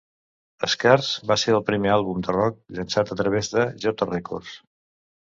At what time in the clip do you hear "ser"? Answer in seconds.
1.41-1.53